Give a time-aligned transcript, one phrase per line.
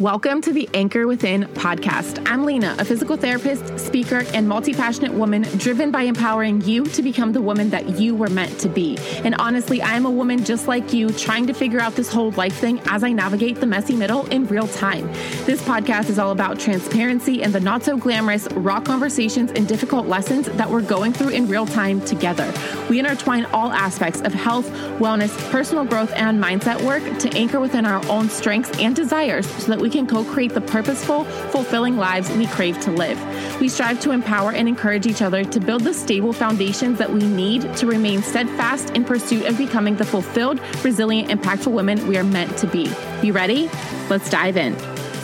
[0.00, 2.26] Welcome to the Anchor Within podcast.
[2.26, 7.02] I'm Lena, a physical therapist, speaker, and multi passionate woman driven by empowering you to
[7.02, 8.96] become the woman that you were meant to be.
[9.22, 12.30] And honestly, I am a woman just like you, trying to figure out this whole
[12.32, 15.06] life thing as I navigate the messy middle in real time.
[15.44, 20.06] This podcast is all about transparency and the not so glamorous, raw conversations and difficult
[20.06, 22.50] lessons that we're going through in real time together.
[22.88, 27.84] We intertwine all aspects of health, wellness, personal growth, and mindset work to anchor within
[27.84, 32.30] our own strengths and desires so that we can co create the purposeful, fulfilling lives
[32.30, 33.18] we crave to live.
[33.60, 37.20] We strive to empower and encourage each other to build the stable foundations that we
[37.20, 42.24] need to remain steadfast in pursuit of becoming the fulfilled, resilient, impactful women we are
[42.24, 42.90] meant to be.
[43.22, 43.70] You ready?
[44.08, 44.76] Let's dive in.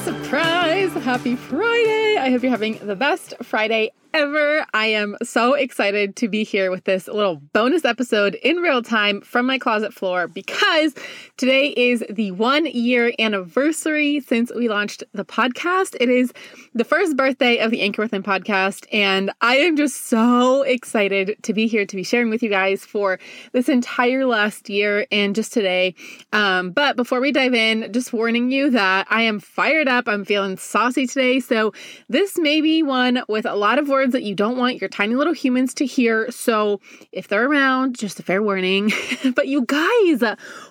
[0.04, 0.92] Surprise!
[0.92, 2.16] Happy Friday!
[2.18, 4.66] I hope you're having the best Friday ever.
[4.74, 9.20] I am so excited to be here with this little bonus episode in real time
[9.20, 10.92] from my closet floor because
[11.36, 15.94] today is the one year anniversary since we launched the podcast.
[16.00, 16.32] It is
[16.74, 21.54] the first birthday of the Anchor Within podcast, and I am just so excited to
[21.54, 23.20] be here to be sharing with you guys for
[23.52, 25.94] this entire last year and just today.
[26.32, 30.08] Um, but before we dive in, just warning you that I am fired up.
[30.08, 31.38] I'm feeling saucy today.
[31.38, 31.72] So
[32.08, 34.88] this may be one with a lot of words words that you don't want your
[34.88, 36.30] tiny little humans to hear.
[36.30, 36.80] So
[37.12, 38.90] if they're around, just a fair warning.
[39.34, 40.22] but you guys,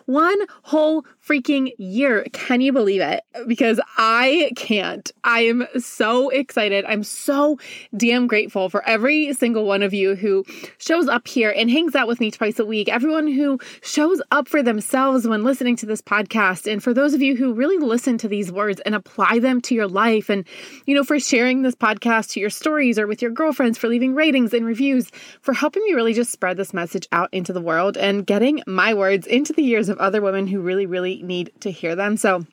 [0.06, 2.26] one whole freaking year.
[2.32, 3.24] Can you believe it?
[3.48, 5.12] Because I can't.
[5.24, 6.86] I am so excited.
[6.86, 7.60] I'm so
[7.96, 10.46] damn grateful for every single one of you who
[10.78, 12.90] shows up here and hangs out with me twice a week.
[12.90, 16.72] Everyone who shows up for themselves when listening to this podcast.
[16.72, 19.76] And for those of you who really listen to these words and apply them to
[19.76, 20.30] your life.
[20.30, 20.46] And,
[20.86, 24.16] you know, for sharing this podcast to your stories or with your girlfriends, for leaving
[24.16, 25.10] ratings and reviews,
[25.42, 28.94] for helping me really just spread this message out into the world and getting my
[28.94, 32.18] words into the ears of other women who really, really need to hear them.
[32.18, 32.46] So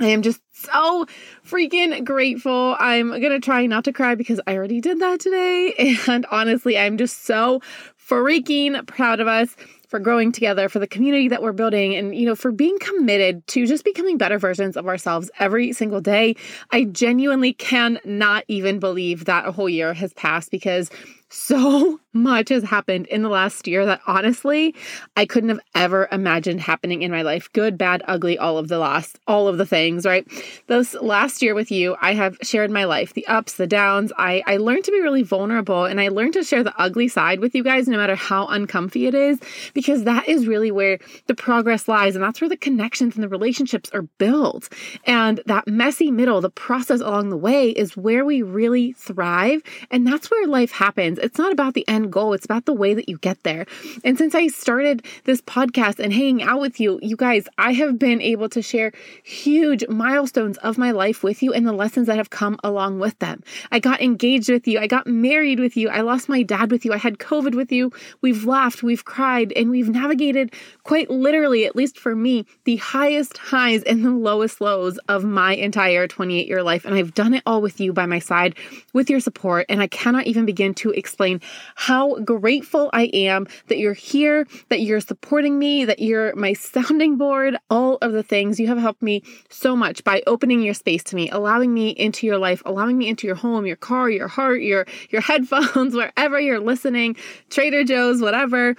[0.00, 1.06] I am just so
[1.44, 2.76] freaking grateful.
[2.78, 5.96] I'm to try not to cry because I already did that today.
[6.08, 7.60] And honestly, I'm just so
[8.08, 9.56] freaking proud of us
[9.88, 13.46] for growing together, for the community that we're building, and you know, for being committed
[13.48, 16.36] to just becoming better versions of ourselves every single day.
[16.70, 20.90] I genuinely cannot even believe that a whole year has passed because
[21.28, 24.74] so much has happened in the last year that honestly
[25.16, 27.48] I couldn't have ever imagined happening in my life.
[27.52, 30.26] Good, bad, ugly, all of the last, all of the things, right?
[30.66, 34.12] This last year with you, I have shared my life, the ups, the downs.
[34.16, 37.40] I, I learned to be really vulnerable and I learned to share the ugly side
[37.40, 39.38] with you guys, no matter how uncomfy it is,
[39.74, 42.16] because that is really where the progress lies.
[42.16, 44.68] And that's where the connections and the relationships are built.
[45.04, 49.62] And that messy middle, the process along the way is where we really thrive.
[49.90, 51.17] And that's where life happens.
[51.18, 53.66] It's not about the end goal, it's about the way that you get there.
[54.04, 57.98] And since I started this podcast and hanging out with you, you guys, I have
[57.98, 58.92] been able to share
[59.22, 63.18] huge milestones of my life with you and the lessons that have come along with
[63.18, 63.42] them.
[63.70, 66.84] I got engaged with you, I got married with you, I lost my dad with
[66.84, 67.92] you, I had COVID with you.
[68.20, 70.54] We've laughed, we've cried, and we've navigated
[70.84, 75.54] quite literally, at least for me, the highest highs and the lowest lows of my
[75.54, 76.84] entire 28 year life.
[76.84, 78.54] And I've done it all with you by my side,
[78.92, 79.66] with your support.
[79.68, 81.07] And I cannot even begin to explain
[81.74, 87.16] how grateful I am that you're here, that you're supporting me, that you're my sounding
[87.16, 88.60] board, all of the things.
[88.60, 92.26] You have helped me so much by opening your space to me, allowing me into
[92.26, 96.40] your life, allowing me into your home, your car, your heart, your your headphones, wherever
[96.40, 97.16] you're listening,
[97.50, 98.76] Trader Joe's, whatever.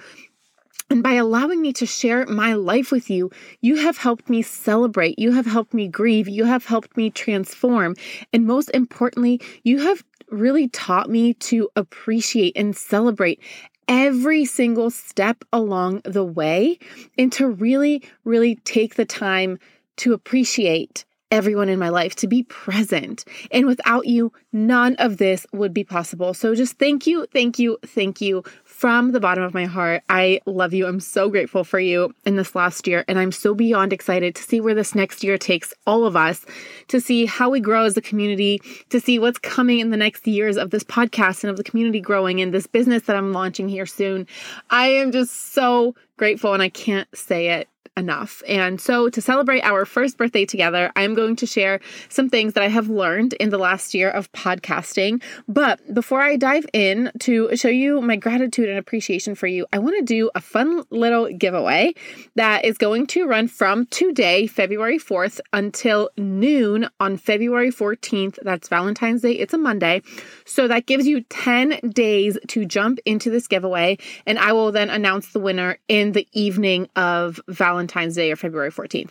[0.90, 3.30] And by allowing me to share my life with you,
[3.60, 5.20] you have helped me celebrate.
[5.20, 6.28] You have helped me grieve.
[6.28, 7.94] You have helped me transform.
[8.32, 13.40] And most importantly, you have really taught me to appreciate and celebrate
[13.86, 16.78] every single step along the way
[17.16, 19.58] and to really, really take the time
[19.98, 23.24] to appreciate everyone in my life, to be present.
[23.52, 26.34] And without you, none of this would be possible.
[26.34, 28.42] So just thank you, thank you, thank you
[28.80, 30.02] from the bottom of my heart.
[30.08, 30.86] I love you.
[30.86, 33.04] I'm so grateful for you in this last year.
[33.08, 36.46] And I'm so beyond excited to see where this next year takes all of us,
[36.88, 38.58] to see how we grow as a community,
[38.88, 42.00] to see what's coming in the next years of this podcast and of the community
[42.00, 44.26] growing and this business that I'm launching here soon.
[44.70, 48.42] I am just so grateful and I can't say it enough.
[48.48, 52.62] And so, to celebrate our first birthday together, I'm going to share some things that
[52.62, 55.22] I have learned in the last year of podcasting.
[55.48, 59.78] But before I dive in to show you my gratitude and appreciation for you, I
[59.78, 61.94] want to do a fun little giveaway
[62.36, 68.38] that is going to run from today, February 4th, until noon on February 14th.
[68.42, 69.32] That's Valentine's Day.
[69.32, 70.02] It's a Monday.
[70.46, 73.98] So, that gives you 10 days to jump into this giveaway.
[74.26, 78.36] And I will then announce the winner in the evening of Valentine's Valentine's Day or
[78.36, 79.10] February 14th.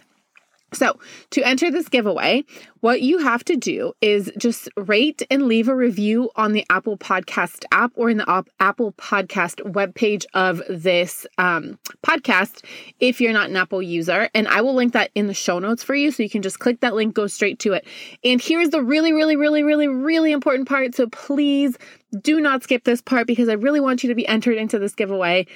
[0.72, 1.00] So,
[1.32, 2.44] to enter this giveaway,
[2.82, 6.96] what you have to do is just rate and leave a review on the Apple
[6.96, 12.64] Podcast app or in the Apple Podcast webpage of this um, podcast
[13.00, 14.30] if you're not an Apple user.
[14.36, 16.12] And I will link that in the show notes for you.
[16.12, 17.88] So you can just click that link, go straight to it.
[18.24, 20.94] And here's the really, really, really, really, really important part.
[20.94, 21.80] So please
[22.22, 24.94] do not skip this part because I really want you to be entered into this
[24.94, 25.48] giveaway.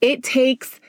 [0.00, 0.80] It takes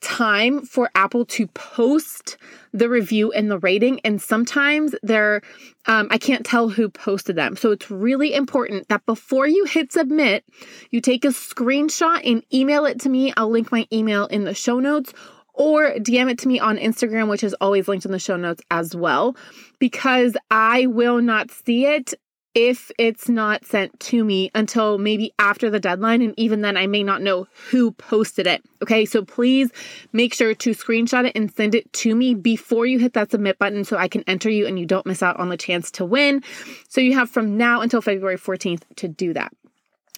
[0.00, 2.36] time for Apple to post
[2.72, 5.42] the review and the rating, and sometimes they're,
[5.86, 7.56] um, I can't tell who posted them.
[7.56, 10.44] So it's really important that before you hit submit,
[10.90, 13.32] you take a screenshot and email it to me.
[13.36, 15.12] I'll link my email in the show notes
[15.58, 18.62] or DM it to me on Instagram, which is always linked in the show notes
[18.70, 19.36] as well,
[19.80, 22.14] because I will not see it
[22.54, 26.22] if it's not sent to me until maybe after the deadline.
[26.22, 28.62] And even then, I may not know who posted it.
[28.82, 29.70] Okay, so please
[30.12, 33.58] make sure to screenshot it and send it to me before you hit that submit
[33.58, 36.04] button so I can enter you and you don't miss out on the chance to
[36.04, 36.42] win.
[36.88, 39.52] So you have from now until February 14th to do that.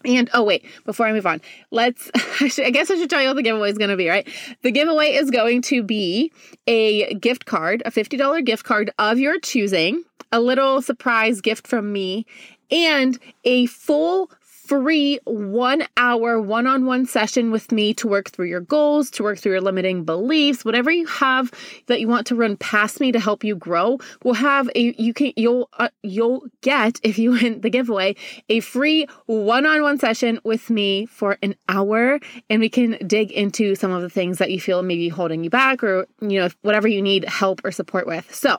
[0.04, 2.10] And oh wait, before I move on, let's
[2.40, 4.08] I, should, I guess I should tell you what the giveaway is going to be,
[4.08, 4.26] right?
[4.62, 6.32] The giveaway is going to be
[6.66, 11.92] a gift card, a $50 gift card of your choosing a little surprise gift from
[11.92, 12.26] me,
[12.70, 14.30] and a full
[14.70, 19.24] free one hour one on one session with me to work through your goals, to
[19.24, 21.50] work through your limiting beliefs, whatever you have
[21.86, 23.98] that you want to run past me to help you grow.
[24.22, 28.14] We'll have a, you can, you'll, uh, you'll get, if you win the giveaway,
[28.48, 32.20] a free one on one session with me for an hour.
[32.48, 35.50] And we can dig into some of the things that you feel maybe holding you
[35.50, 38.32] back or, you know, whatever you need help or support with.
[38.32, 38.56] So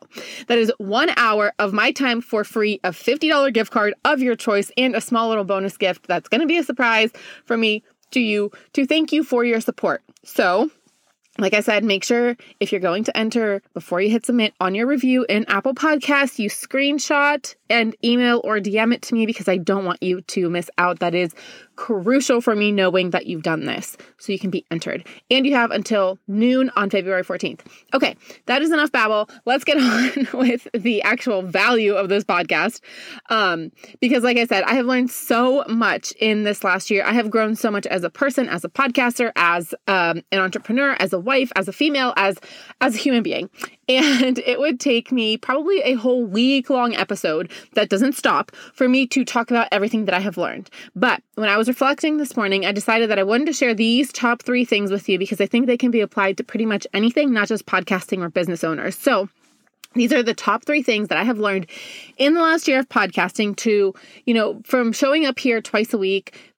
[0.48, 4.36] that is one hour of my time for free, a $50 gift card of your
[4.36, 7.12] choice, and a small little bonus gift gift that's going to be a surprise
[7.46, 10.02] for me to you to thank you for your support.
[10.24, 10.70] So,
[11.38, 14.76] like I said, make sure if you're going to enter before you hit submit on
[14.76, 19.48] your review in Apple Podcasts, you screenshot and email or DM it to me because
[19.48, 21.00] I don't want you to miss out.
[21.00, 21.34] That is
[21.82, 25.04] crucial for me knowing that you've done this so you can be entered.
[25.32, 27.62] And you have until noon on February 14th.
[27.92, 29.28] Okay, that is enough babble.
[29.46, 32.82] Let's get on with the actual value of this podcast.
[33.32, 37.04] Um, because, like I said, I have learned so much in this last year.
[37.04, 40.96] I have grown so much as a person, as a podcaster, as um, an entrepreneur,
[41.00, 42.38] as a wife, as a female, as
[42.80, 43.50] as a human being.
[43.98, 48.88] And it would take me probably a whole week long episode that doesn't stop for
[48.88, 50.70] me to talk about everything that I have learned.
[50.96, 54.12] But when I was reflecting this morning, I decided that I wanted to share these
[54.12, 56.86] top three things with you because I think they can be applied to pretty much
[56.94, 58.98] anything, not just podcasting or business owners.
[58.98, 59.30] So,
[59.94, 61.68] these are the top three things that I have learned
[62.18, 63.94] in the last year of podcasting to,
[64.26, 66.51] you know, from showing up here twice a week,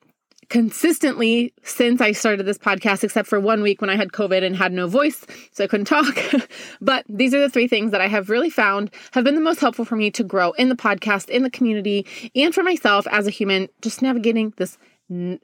[0.49, 4.55] consistently since I started this podcast, except for one week when I had COVID and
[4.55, 6.17] had no voice, so I couldn't talk.
[6.81, 9.59] but these are the three things that I have really found have been the most
[9.59, 12.05] helpful for me to grow in the podcast, in the community,
[12.35, 14.77] and for myself as a human, just navigating this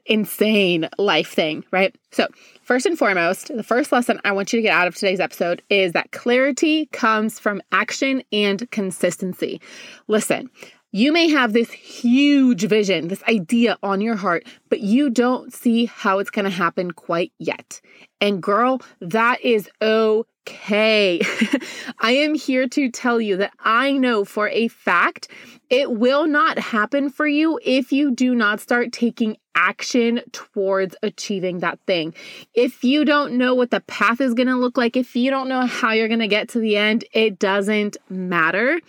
[0.06, 1.94] insane life thing, right?
[2.12, 2.26] So,
[2.62, 5.62] first and foremost, the first lesson I want you to get out of today's episode
[5.68, 9.60] is that clarity comes from action and consistency.
[10.08, 10.50] Listen,
[10.92, 15.86] you may have this huge vision, this idea on your heart, but you don't see
[15.86, 17.80] how it's going to happen quite yet.
[18.20, 21.20] And girl, that is okay.
[22.00, 25.28] I am here to tell you that I know for a fact
[25.68, 31.58] it will not happen for you if you do not start taking action towards achieving
[31.58, 32.14] that thing.
[32.54, 35.48] If you don't know what the path is going to look like, if you don't
[35.48, 38.80] know how you're going to get to the end, it doesn't matter.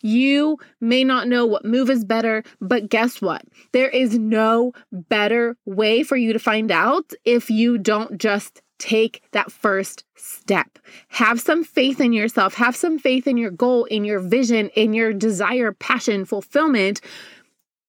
[0.00, 3.42] You may not know what move is better, but guess what?
[3.72, 9.22] There is no better way for you to find out if you don't just take
[9.32, 10.78] that first step.
[11.08, 14.92] Have some faith in yourself, have some faith in your goal, in your vision, in
[14.92, 17.00] your desire, passion, fulfillment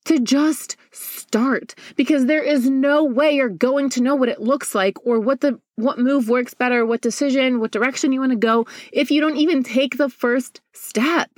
[0.06, 4.74] to just start because there is no way you're going to know what it looks
[4.74, 8.38] like or what the what move works better, what decision, what direction you want to
[8.38, 11.30] go if you don't even take the first step,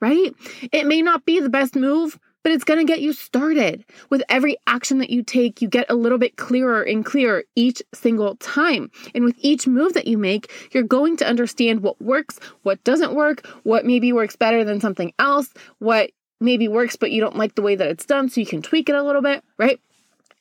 [0.00, 0.34] right?
[0.72, 3.84] It may not be the best move, but it's going to get you started.
[4.10, 7.82] With every action that you take, you get a little bit clearer and clearer each
[7.94, 8.90] single time.
[9.14, 13.14] And with each move that you make, you're going to understand what works, what doesn't
[13.14, 17.54] work, what maybe works better than something else, what maybe works, but you don't like
[17.54, 19.80] the way that it's done, so you can tweak it a little bit, right?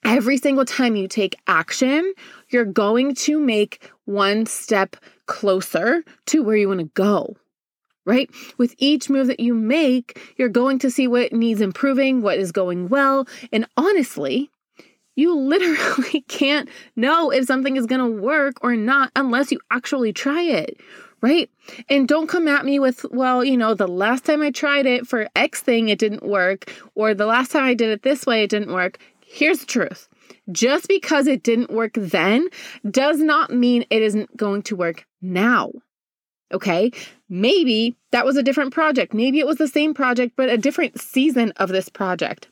[0.03, 2.13] Every single time you take action,
[2.49, 7.35] you're going to make one step closer to where you want to go
[8.07, 8.31] right?
[8.57, 12.53] With each move that you make, you're going to see what needs improving, what is
[12.53, 13.27] going well.
[13.51, 14.49] And honestly,
[15.15, 20.13] you literally can't know if something is going to work or not unless you actually
[20.13, 20.79] try it,
[21.21, 21.49] right?
[21.89, 25.07] And don't come at me with, well, you know, the last time I tried it
[25.07, 28.43] for X thing, it didn't work, or the last time I did it this way,
[28.43, 28.99] it didn't work.
[29.25, 30.07] Here's the truth
[30.51, 32.47] just because it didn't work then
[32.89, 35.71] does not mean it isn't going to work now.
[36.51, 36.91] Okay.
[37.29, 39.13] Maybe that was a different project.
[39.13, 42.47] Maybe it was the same project, but a different season of this project.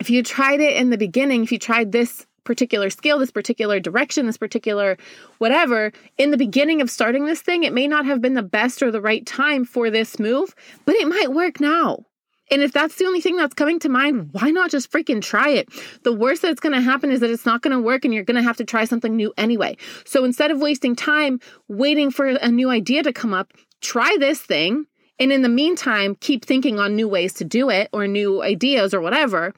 [0.00, 3.80] If you tried it in the beginning, if you tried this particular skill, this particular
[3.80, 4.96] direction, this particular
[5.38, 8.82] whatever, in the beginning of starting this thing, it may not have been the best
[8.82, 10.54] or the right time for this move,
[10.84, 12.04] but it might work now.
[12.50, 15.50] And if that's the only thing that's coming to mind, why not just freaking try
[15.50, 15.68] it?
[16.02, 18.24] The worst that's going to happen is that it's not going to work and you're
[18.24, 19.76] going to have to try something new anyway.
[20.04, 24.40] So instead of wasting time waiting for a new idea to come up, try this
[24.40, 24.86] thing.
[25.20, 28.94] And in the meantime, keep thinking on new ways to do it or new ideas
[28.94, 29.52] or whatever.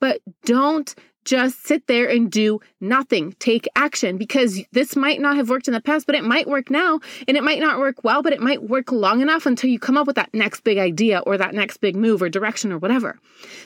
[0.00, 0.94] But don't
[1.26, 3.34] just sit there and do nothing.
[3.38, 6.70] Take action because this might not have worked in the past, but it might work
[6.70, 7.00] now.
[7.28, 9.98] And it might not work well, but it might work long enough until you come
[9.98, 13.18] up with that next big idea or that next big move or direction or whatever.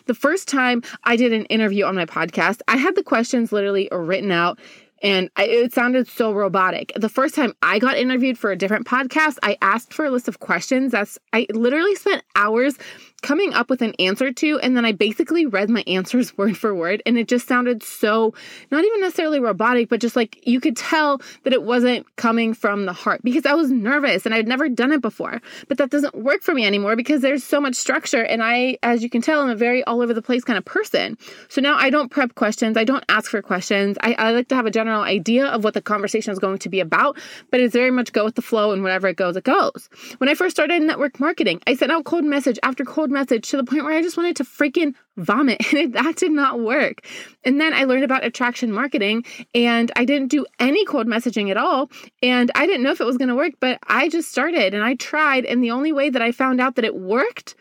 [0.06, 3.88] The first time I did an interview on my podcast, I had the questions literally
[3.92, 4.58] written out
[5.02, 6.92] and it sounded so robotic.
[6.94, 10.28] The first time I got interviewed for a different podcast, I asked for a list
[10.28, 10.92] of questions.
[10.92, 12.76] That's I literally spent hours
[13.20, 16.74] coming up with an answer to, and then I basically read my answers word for
[16.74, 18.34] word, and it just sounded so
[18.70, 22.86] not even necessarily robotic, but just like you could tell that it wasn't coming from
[22.86, 25.40] the heart because I was nervous and I'd never done it before.
[25.68, 29.02] But that doesn't work for me anymore because there's so much structure, and I, as
[29.02, 31.18] you can tell, I'm a very all over the place kind of person.
[31.48, 33.96] So now I don't prep questions, I don't ask for questions.
[34.02, 36.68] I, I like to have a general idea of what the conversation is going to
[36.68, 37.18] be about,
[37.50, 39.88] but it's very much go with the flow, and whatever it goes, it goes.
[40.18, 43.56] When I first started network marketing, I sent out cold message after cold message to
[43.56, 45.60] the point where I just wanted to freaking vomit.
[45.72, 47.06] And that did not work.
[47.44, 49.24] And then I learned about attraction marketing
[49.54, 51.90] and I didn't do any cold messaging at all.
[52.22, 54.84] And I didn't know if it was going to work, but I just started and
[54.84, 55.44] I tried.
[55.44, 57.54] And the only way that I found out that it worked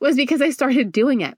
[0.00, 1.36] was because I started doing it.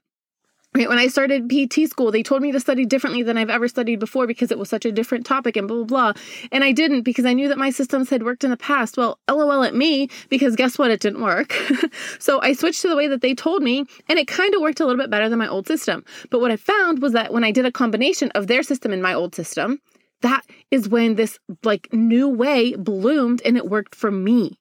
[0.75, 3.67] Right, when I started PT school, they told me to study differently than I've ever
[3.67, 6.21] studied before because it was such a different topic and blah, blah, blah.
[6.51, 8.95] And I didn't because I knew that my systems had worked in the past.
[8.95, 10.91] Well, lol at me because guess what?
[10.91, 11.53] It didn't work.
[12.19, 14.79] so I switched to the way that they told me and it kind of worked
[14.79, 16.05] a little bit better than my old system.
[16.29, 19.01] But what I found was that when I did a combination of their system and
[19.01, 19.79] my old system,
[20.21, 24.58] that is when this like new way bloomed and it worked for me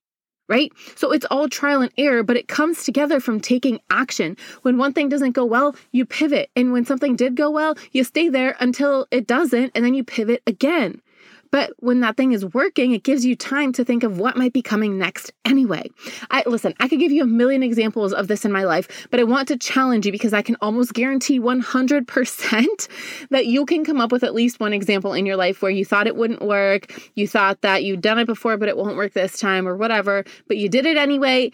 [0.49, 0.73] right?
[0.97, 4.37] So it's all trial and error, but it comes together from taking action.
[4.63, 6.51] When one thing doesn't go well, you pivot.
[6.57, 10.03] And when something did go well, you stay there until it doesn't, and then you
[10.03, 11.03] pivot again.
[11.51, 14.53] But when that thing is working, it gives you time to think of what might
[14.53, 15.89] be coming next anyway.
[16.31, 19.21] I listen, I could give you a million examples of this in my life, but
[19.21, 22.89] I want to challenge you because I can almost guarantee 100%
[23.31, 25.85] that you can come up with at least one example in your life where you
[25.85, 29.13] thought it wouldn't work, you thought that you'd done it before but it won't work
[29.13, 31.51] this time or whatever, but you did it anyway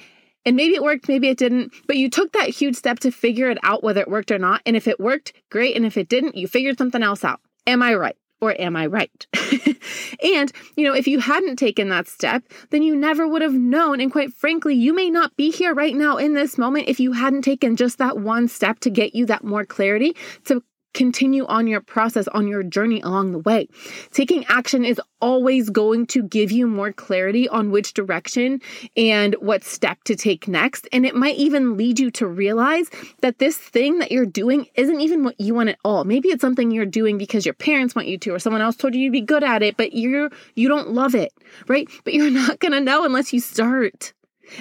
[0.47, 3.51] and maybe it worked, maybe it didn't, but you took that huge step to figure
[3.51, 4.61] it out whether it worked or not.
[4.67, 5.75] And if it worked, great.
[5.75, 7.41] And if it didn't, you figured something else out.
[7.67, 8.17] Am I right?
[8.45, 9.27] Or am I right?
[10.23, 14.03] and, you know, if you hadn't taken that step, then you never would have known.
[14.03, 17.13] And quite frankly, you may not be here right now in this moment if you
[17.13, 20.63] hadn't taken just that one step to get you that more clarity to
[20.95, 23.69] continue on your process, on your journey along the way.
[24.13, 28.61] Taking action is always going to give you more clarity on which direction
[28.97, 30.89] and what step to take next.
[30.93, 35.01] And it might even lead you to realize that this thing that you're doing isn't
[35.01, 36.05] even what you want at all.
[36.05, 38.95] Maybe it's something you're doing because your parents want you to, or someone else told
[38.95, 41.33] you you'd be good at it, but you're, you don't love it,
[41.69, 41.89] right?
[42.05, 44.13] But you're not to know unless you start.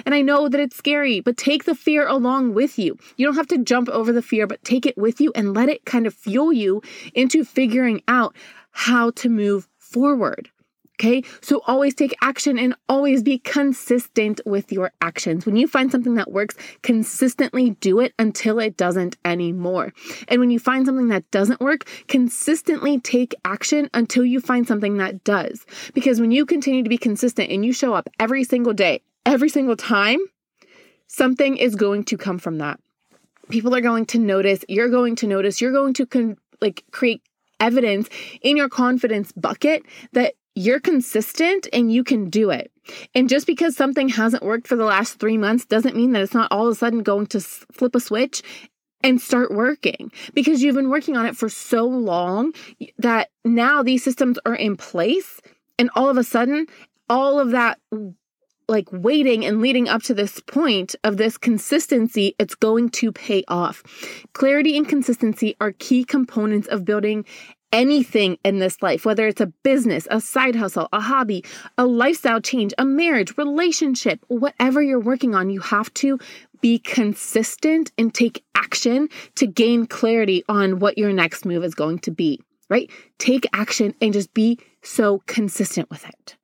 [0.04, 2.98] And I know that it's scary, but take the fear along with you.
[3.16, 5.68] You don't have to jump over the fear, but take it with you and let
[5.68, 6.82] it kind of fuel you
[7.14, 8.34] into figuring out
[8.72, 10.50] how to move forward.
[11.00, 15.44] Okay, so always take action and always be consistent with your actions.
[15.44, 19.92] When you find something that works, consistently do it until it doesn't anymore.
[20.28, 24.98] And when you find something that doesn't work, consistently take action until you find something
[24.98, 25.66] that does.
[25.94, 29.48] Because when you continue to be consistent and you show up every single day, every
[29.48, 30.18] single time,
[31.06, 32.80] something is going to come from that.
[33.48, 37.22] People are going to notice, you're going to notice, you're going to con- like create
[37.60, 38.08] evidence
[38.42, 42.70] in your confidence bucket that you're consistent and you can do it.
[43.14, 46.34] And just because something hasn't worked for the last three months doesn't mean that it's
[46.34, 48.42] not all of a sudden going to flip a switch
[49.02, 52.52] and start working because you've been working on it for so long
[52.98, 55.40] that now these systems are in place.
[55.78, 56.66] And all of a sudden,
[57.08, 57.78] all of that
[58.68, 63.44] like waiting and leading up to this point of this consistency, it's going to pay
[63.48, 63.82] off.
[64.32, 67.24] Clarity and consistency are key components of building
[67.72, 71.44] anything in this life, whether it's a business, a side hustle, a hobby,
[71.76, 76.18] a lifestyle change, a marriage, relationship, whatever you're working on, you have to
[76.60, 81.98] be consistent and take action to gain clarity on what your next move is going
[81.98, 82.40] to be,
[82.70, 82.90] right?
[83.18, 86.36] Take action and just be so consistent with it.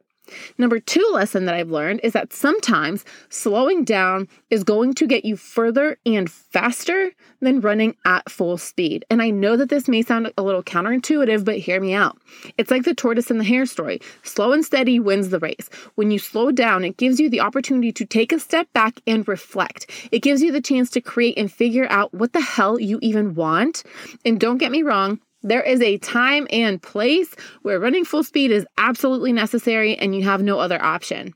[0.58, 5.24] Number two lesson that I've learned is that sometimes slowing down is going to get
[5.24, 7.10] you further and faster
[7.40, 9.04] than running at full speed.
[9.10, 12.18] And I know that this may sound a little counterintuitive, but hear me out.
[12.58, 15.68] It's like the tortoise and the hare story slow and steady wins the race.
[15.94, 19.26] When you slow down, it gives you the opportunity to take a step back and
[19.26, 19.90] reflect.
[20.12, 23.34] It gives you the chance to create and figure out what the hell you even
[23.34, 23.82] want.
[24.24, 28.50] And don't get me wrong, there is a time and place where running full speed
[28.50, 31.34] is absolutely necessary and you have no other option.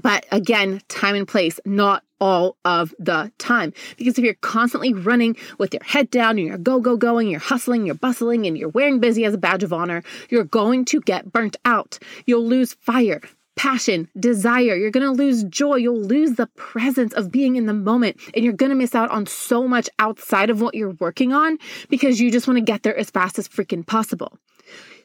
[0.00, 3.72] But again, time and place, not all of the time.
[3.98, 7.40] Because if you're constantly running with your head down and you're go, go, going, you're
[7.40, 11.00] hustling, you're bustling, and you're wearing busy as a badge of honor, you're going to
[11.00, 11.98] get burnt out.
[12.24, 13.20] You'll lose fire
[13.56, 14.76] passion, desire.
[14.76, 15.76] You're going to lose joy.
[15.76, 18.16] You'll lose the presence of being in the moment.
[18.34, 21.58] And you're going to miss out on so much outside of what you're working on
[21.88, 24.38] because you just want to get there as fast as freaking possible.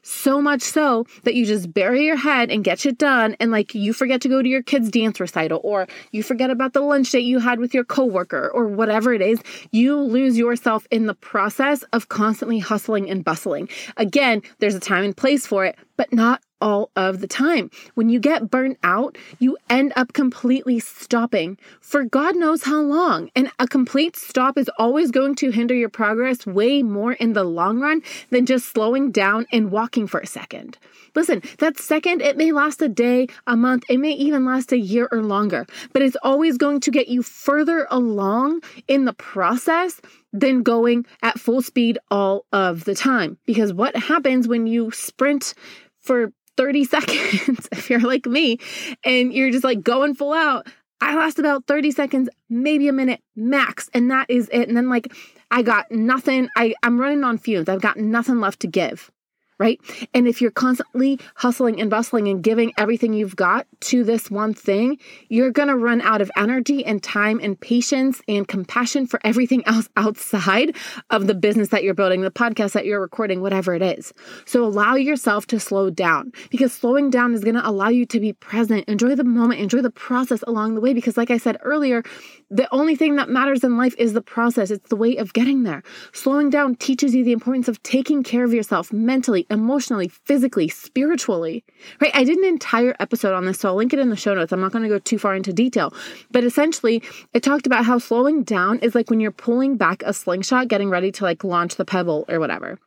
[0.10, 3.36] So much so that you just bury your head and get shit done.
[3.42, 6.72] And like you forget to go to your kid's dance recital or you forget about
[6.72, 9.42] the lunch date you had with your coworker or whatever it is.
[9.72, 13.68] You lose yourself in the process of constantly hustling and bustling.
[13.98, 17.70] Again, there's a time and place for it, but not all of the time.
[17.96, 23.30] When you get burnt out, you end up completely stopping for God knows how long.
[23.36, 27.44] And a complete stop is always going to hinder your progress way more in the
[27.44, 30.78] long run than just slowing down and walking for a second.
[31.16, 34.78] Listen, that second, it may last a day, a month, it may even last a
[34.78, 40.00] year or longer, but it's always going to get you further along in the process
[40.34, 43.38] than going at full speed all of the time.
[43.46, 45.54] Because what happens when you sprint
[46.00, 48.60] for 30 seconds if you're like me
[49.04, 50.68] and you're just like going full out.
[51.00, 54.68] I last about 30 seconds, maybe a minute max, and that is it.
[54.68, 55.14] And then like
[55.52, 56.50] I got nothing.
[56.58, 57.70] I, I'm running on fumes.
[57.70, 59.12] I've got nothing left to give
[59.60, 59.80] right?
[60.14, 64.54] And if you're constantly hustling and bustling and giving everything you've got to this one
[64.54, 64.98] thing,
[65.30, 69.66] you're going to run out of energy and time and patience and compassion for everything
[69.66, 70.76] else outside
[71.10, 74.14] of the business that you're building, the podcast that you're recording, whatever it is.
[74.46, 78.20] So allow yourself to slow down because slowing down is going to allow you to
[78.20, 80.94] be present, enjoy the moment, enjoy the process along the way.
[80.94, 82.04] Because, like I said earlier,
[82.50, 85.64] the only thing that matters in life is the process, it's the way of getting
[85.64, 85.84] there.
[86.14, 91.66] Slowing down teaches you the importance of taking care of yourself mentally, emotionally, physically, spiritually.
[92.00, 92.16] Right?
[92.16, 94.54] I did an entire episode on this, so I'll link it in the show notes.
[94.54, 95.94] I'm not going to go too far into detail.
[96.32, 100.14] But essentially, it talked about how slowing down is like when you're pulling back a
[100.14, 102.80] slingshot, getting ready to like launch the pebble or whatever.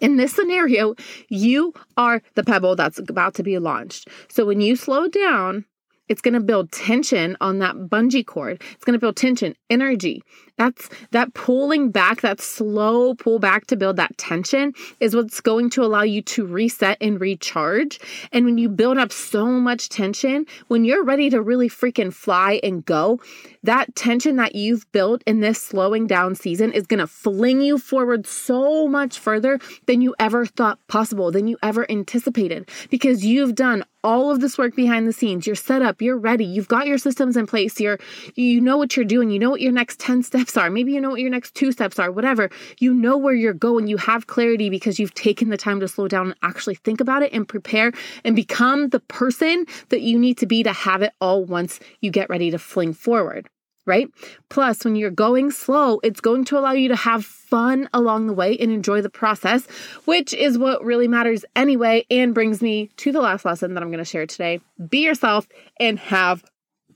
[0.00, 0.94] In this scenario,
[1.28, 4.08] you are the pebble that's about to be launched.
[4.28, 5.64] So when you slow down,
[6.08, 8.62] it's going to build tension on that bungee cord.
[8.72, 10.22] It's going to build tension, energy.
[10.56, 15.70] That's that pulling back, that slow pull back to build that tension is what's going
[15.70, 18.00] to allow you to reset and recharge.
[18.32, 22.60] And when you build up so much tension, when you're ready to really freaking fly
[22.62, 23.20] and go,
[23.62, 27.78] that tension that you've built in this slowing down season is going to fling you
[27.78, 33.54] forward so much further than you ever thought possible, than you ever anticipated, because you've
[33.54, 35.48] done all of this work behind the scenes.
[35.48, 37.98] You're set up, you're ready, you've got your systems in place, you're
[38.36, 41.00] you know what you're doing, you know what your next 10 steps are, maybe you
[41.00, 42.50] know what your next two steps are, whatever.
[42.78, 46.08] You know where you're going, you have clarity because you've taken the time to slow
[46.08, 50.36] down and actually think about it and prepare and become the person that you need
[50.38, 53.48] to be to have it all once you get ready to fling forward
[53.86, 54.08] right?
[54.48, 58.32] Plus, when you're going slow, it's going to allow you to have fun along the
[58.32, 59.66] way and enjoy the process,
[60.04, 63.90] which is what really matters anyway, and brings me to the last lesson that I'm
[63.90, 64.60] going to share today.
[64.88, 65.46] Be yourself
[65.80, 66.44] and have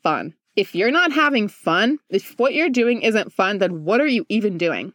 [0.03, 0.35] fun.
[0.57, 4.27] If you're not having fun, if what you're doing isn't fun, then what are you
[4.29, 4.93] even doing?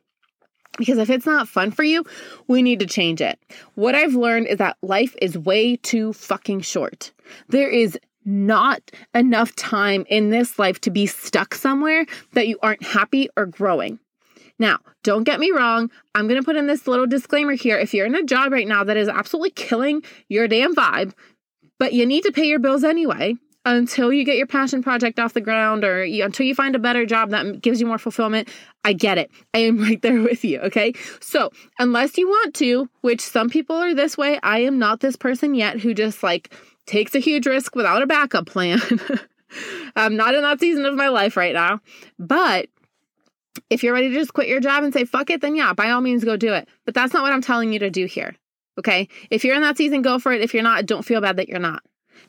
[0.77, 2.03] Because if it's not fun for you,
[2.47, 3.39] we need to change it.
[3.75, 7.13] What I've learned is that life is way too fucking short.
[7.47, 8.81] There is not
[9.13, 13.99] enough time in this life to be stuck somewhere that you aren't happy or growing.
[14.57, 15.91] Now, don't get me wrong.
[16.13, 17.77] I'm going to put in this little disclaimer here.
[17.77, 21.13] If you're in a job right now that is absolutely killing your damn vibe,
[21.77, 23.35] but you need to pay your bills anyway
[23.65, 26.79] until you get your passion project off the ground or you, until you find a
[26.79, 28.47] better job that gives you more fulfillment,
[28.83, 29.31] I get it.
[29.53, 30.59] I am right there with you.
[30.61, 30.93] Okay.
[31.19, 31.49] So,
[31.79, 35.55] unless you want to, which some people are this way, I am not this person
[35.55, 36.53] yet who just like
[36.85, 38.79] takes a huge risk without a backup plan.
[39.95, 41.79] I'm not in that season of my life right now.
[42.19, 42.69] But
[43.69, 45.89] if you're ready to just quit your job and say, fuck it, then yeah, by
[45.89, 46.67] all means go do it.
[46.83, 48.35] But that's not what I'm telling you to do here.
[48.77, 49.07] Okay.
[49.31, 50.41] If you're in that season, go for it.
[50.41, 51.81] If you're not, don't feel bad that you're not.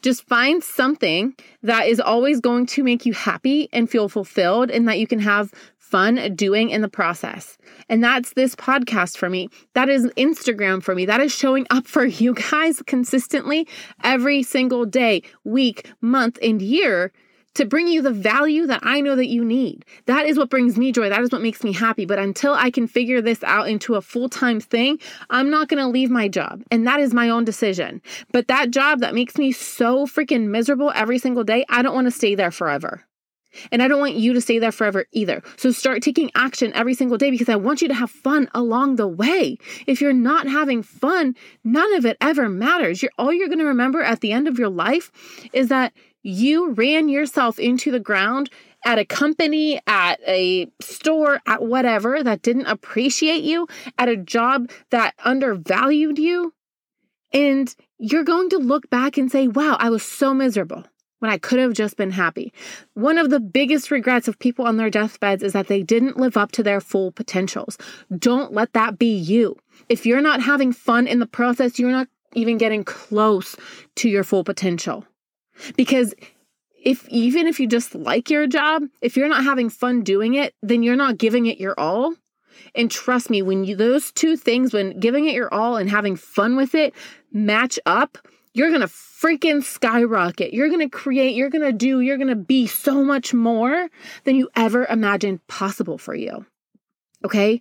[0.03, 4.89] Just find something that is always going to make you happy and feel fulfilled and
[4.89, 7.57] that you can have fun doing in the process.
[7.89, 9.49] And that's this podcast for me.
[9.75, 11.07] That is Instagram for me.
[11.07, 13.69] That is showing up for you guys consistently
[14.03, 17.13] every single day, week, month, and year
[17.57, 19.85] to bring you the value that I know that you need.
[20.05, 21.09] That is what brings me joy.
[21.09, 22.05] That is what makes me happy.
[22.05, 24.99] But until I can figure this out into a full time thing,
[25.31, 26.63] I'm not going to leave my job.
[26.71, 28.03] And that is my own decision.
[28.31, 32.07] But that job that makes me so freaking miserable every single day, I don't want
[32.07, 33.05] to stay there forever.
[33.73, 35.43] And I don't want you to stay there forever either.
[35.57, 38.97] So start taking action every single day because I want you to have fun along
[38.97, 39.57] the way.
[39.87, 43.03] If you're not having fun, none of it ever matters.
[43.03, 45.11] You're all you're going to remember at the end of your life
[45.55, 45.95] is that
[46.27, 48.51] you ran yourself into the ground
[48.85, 54.71] at a company, at a store, at whatever that didn't appreciate you, at a job
[54.91, 56.53] that undervalued you.
[57.33, 60.85] And you're going to look back and say, wow, I was so miserable
[61.21, 62.53] when I could have just been happy.
[62.95, 66.37] One of the biggest regrets of people on their deathbeds is that they didn't live
[66.37, 67.79] up to their full potentials.
[68.19, 69.57] Don't let that be you.
[69.89, 73.57] If you're not having fun in the process, you're not even getting close
[73.97, 75.05] to your full potential.
[75.77, 76.15] Because
[76.83, 80.55] if even if you just like your job, if you're not having fun doing it,
[80.63, 82.15] then you're not giving it your all.
[82.75, 86.17] And trust me, when you those two things, when giving it your all and having
[86.17, 86.95] fun with it
[87.33, 88.19] match up,
[88.55, 90.55] you're gonna freaking skyrocket.
[90.55, 93.89] You're gonna create, you're gonna do, you're gonna be so much more
[94.25, 96.47] than you ever imagined possible for you.
[97.25, 97.61] Okay?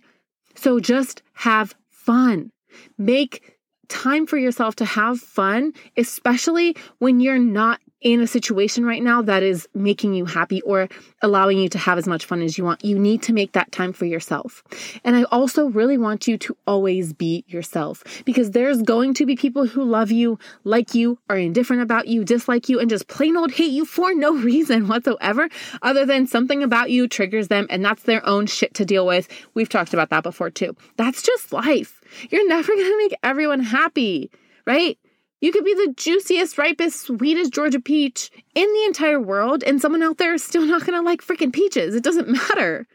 [0.54, 2.50] So just have fun.
[2.96, 3.56] Make
[3.88, 9.20] time for yourself to have fun, especially when you're not in a situation right now
[9.20, 10.88] that is making you happy or
[11.22, 12.84] allowing you to have as much fun as you want.
[12.84, 14.62] You need to make that time for yourself.
[15.02, 19.34] And I also really want you to always be yourself because there's going to be
[19.34, 23.36] people who love you, like you, are indifferent about you, dislike you, and just plain
[23.36, 25.48] old hate you for no reason whatsoever
[25.82, 29.26] other than something about you triggers them and that's their own shit to deal with.
[29.54, 30.76] We've talked about that before too.
[30.96, 32.00] That's just life.
[32.30, 34.30] You're never going to make everyone happy,
[34.64, 34.96] right?
[35.40, 40.02] You could be the juiciest, ripest, sweetest Georgia peach in the entire world, and someone
[40.02, 41.94] out there is still not gonna like freaking peaches.
[41.94, 42.86] It doesn't matter.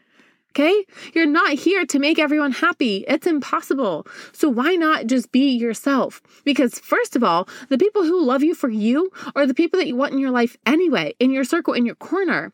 [0.51, 0.86] Okay?
[1.13, 3.06] You're not here to make everyone happy.
[3.08, 4.06] It's impossible.
[4.34, 6.21] So why not just be yourself?
[6.43, 9.88] Because, first of all, the people who love you for you are the people that
[9.88, 12.51] you want in your life anyway, in your circle, in your corner.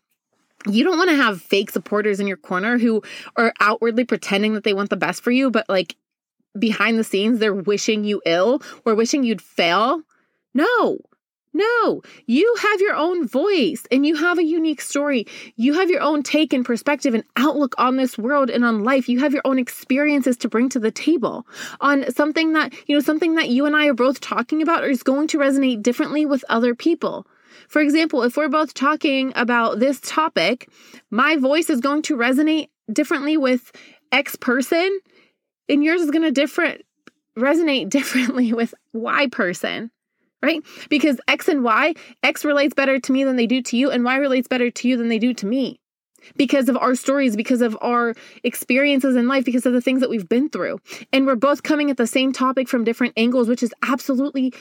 [0.67, 3.01] You don't want to have fake supporters in your corner who
[3.35, 5.95] are outwardly pretending that they want the best for you, but like
[6.59, 10.01] behind the scenes they're wishing you ill or wishing you'd fail.
[10.53, 10.97] No,
[11.57, 15.25] no, you have your own voice and you have a unique story.
[15.55, 19.09] You have your own take and perspective and outlook on this world and on life.
[19.09, 21.47] You have your own experiences to bring to the table
[21.81, 25.01] on something that, you know, something that you and I are both talking about is
[25.01, 27.25] going to resonate differently with other people.
[27.69, 30.69] For example, if we're both talking about this topic,
[31.09, 33.71] my voice is going to resonate differently with
[34.11, 34.99] X person
[35.69, 36.83] and yours is going to different
[37.37, 39.91] resonate differently with Y person,
[40.41, 40.61] right?
[40.89, 44.03] Because X and Y, X relates better to me than they do to you, and
[44.03, 45.79] Y relates better to you than they do to me.
[46.35, 50.09] Because of our stories, because of our experiences in life, because of the things that
[50.09, 50.79] we've been through.
[51.13, 54.51] And we're both coming at the same topic from different angles, which is absolutely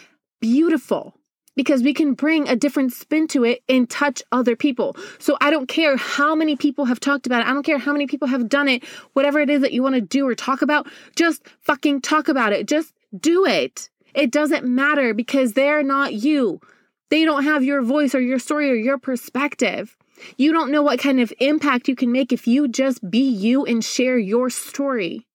[0.41, 1.16] beautiful
[1.57, 4.97] because we can bring a different spin to it and touch other people.
[5.19, 7.49] So I don't care how many people have talked about it.
[7.49, 8.85] I don't care how many people have done it.
[9.15, 12.53] Whatever it is that you want to do or talk about, just fucking talk about
[12.53, 12.69] it.
[12.69, 13.89] Just do it.
[14.15, 16.61] It doesn't matter because they're not you.
[17.09, 19.97] They don't have your voice or your story or your perspective.
[20.37, 23.65] You don't know what kind of impact you can make if you just be you
[23.65, 25.27] and share your story.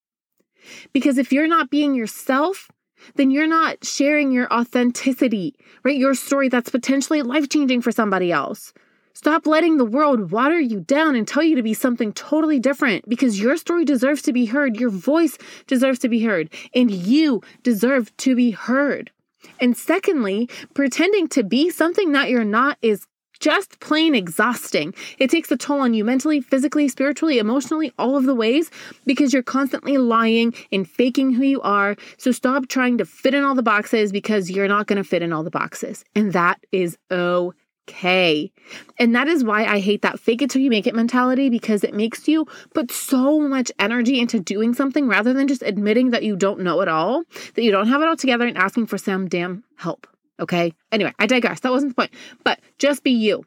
[0.94, 2.70] Because if you're not being yourself,
[3.16, 5.98] then you're not sharing your authenticity, right?
[5.98, 8.74] Your story that's potentially life changing for somebody else.
[9.14, 13.08] Stop letting the world water you down and tell you to be something totally different
[13.10, 14.80] because your story deserves to be heard.
[14.80, 15.38] Your voice
[15.68, 19.12] deserves to be heard, and you deserve to be heard.
[19.60, 23.06] And secondly, pretending to be something that you're not is
[23.42, 24.94] just plain exhausting.
[25.18, 28.72] It takes a toll on you mentally, physically, spiritually, emotionally, all of the ways
[29.06, 31.98] because you're constantly lying and faking who you are.
[32.18, 35.24] So stop trying to fit in all the boxes because you're not going to fit
[35.24, 36.06] in all the boxes.
[36.16, 38.52] And that is okay.
[39.00, 41.84] And that is why I hate that fake it till you make it mentality because
[41.84, 46.24] it makes you put so much energy into doing something rather than just admitting that
[46.24, 47.24] you don't know it all,
[47.56, 50.06] that you don't have it all together and asking for some damn help.
[50.42, 50.74] Okay.
[50.92, 51.60] Anyway, I digress.
[51.62, 52.12] That wasn't the point.
[52.44, 53.46] But just be you.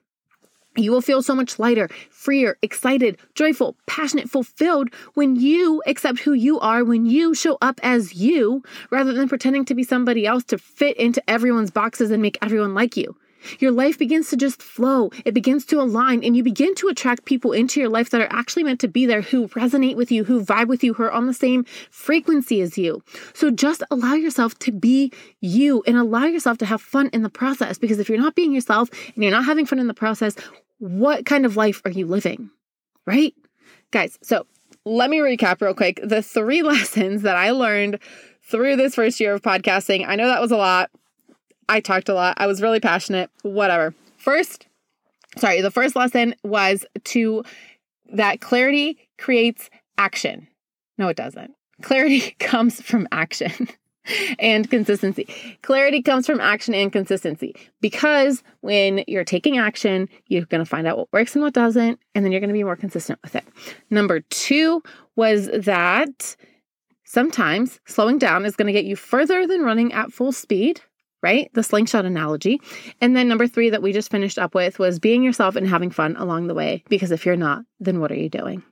[0.77, 6.33] You will feel so much lighter, freer, excited, joyful, passionate, fulfilled when you accept who
[6.33, 10.43] you are, when you show up as you, rather than pretending to be somebody else
[10.45, 13.17] to fit into everyone's boxes and make everyone like you.
[13.59, 15.11] Your life begins to just flow.
[15.25, 18.33] It begins to align, and you begin to attract people into your life that are
[18.33, 21.13] actually meant to be there, who resonate with you, who vibe with you, who are
[21.13, 23.03] on the same frequency as you.
[23.33, 27.31] So just allow yourself to be you and allow yourself to have fun in the
[27.31, 27.79] process.
[27.79, 30.37] Because if you're not being yourself and you're not having fun in the process,
[30.79, 32.51] what kind of life are you living?
[33.07, 33.35] Right?
[33.91, 34.47] Guys, so
[34.85, 37.99] let me recap real quick the three lessons that I learned
[38.43, 40.07] through this first year of podcasting.
[40.07, 40.91] I know that was a lot.
[41.69, 42.35] I talked a lot.
[42.39, 43.95] I was really passionate, whatever.
[44.17, 44.67] First,
[45.37, 47.45] sorry, the first lesson was to
[48.13, 50.49] that clarity creates action.
[50.99, 51.55] No, it doesn't.
[51.83, 53.69] Clarity comes from action.
[54.39, 55.27] and consistency.
[55.63, 60.87] Clarity comes from action and consistency because when you're taking action, you're going to find
[60.87, 63.35] out what works and what doesn't, and then you're going to be more consistent with
[63.35, 63.45] it.
[63.91, 64.83] Number two
[65.17, 66.37] was that
[67.05, 70.81] sometimes slowing down is going to get you further than running at full speed.
[71.25, 71.51] Right?
[71.55, 72.61] The slingshot analogy.
[73.01, 75.91] And then number three that we just finished up with was being yourself and having
[75.91, 76.85] fun along the way.
[76.91, 78.63] Because if you're not, then what are you doing?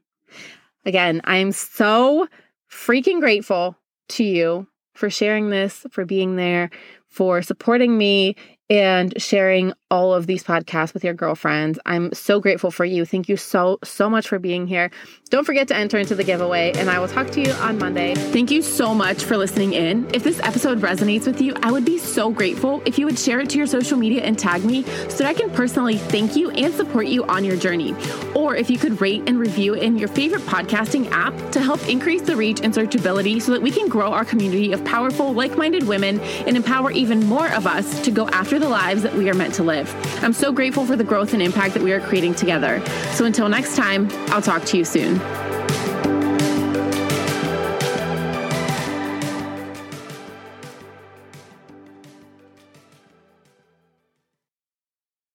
[0.85, 2.29] Again, I'm so
[2.71, 3.75] freaking grateful
[4.11, 6.69] to you for sharing this, for being there,
[7.09, 8.37] for supporting me
[8.73, 11.79] and sharing all of these podcasts with your girlfriends.
[11.85, 13.05] I'm so grateful for you.
[13.05, 14.91] Thank you so, so much for being here.
[15.29, 18.15] Don't forget to enter into the giveaway, and I will talk to you on Monday.
[18.15, 20.09] Thank you so much for listening in.
[20.15, 23.41] If this episode resonates with you, I would be so grateful if you would share
[23.41, 26.51] it to your social media and tag me so that I can personally thank you
[26.53, 27.95] and support you on your journey.
[28.35, 32.23] Or if you could rate and review in your favorite podcasting app to help increase
[32.23, 35.87] the reach and searchability so that we can grow our community of powerful, like minded
[35.87, 39.35] women and empower even more of us to go after the lives that we are
[39.35, 39.93] meant to live.
[40.23, 42.83] I'm so grateful for the growth and impact that we are creating together.
[43.13, 45.21] So until next time, I'll talk to you soon.